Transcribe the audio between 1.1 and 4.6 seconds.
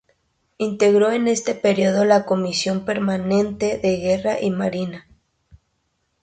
en este período la comisión permanente de Guerra y